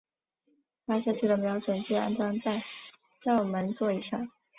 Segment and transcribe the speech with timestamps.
[0.83, 2.63] 发射器的瞄准具安装在
[3.19, 4.31] 照门座以上。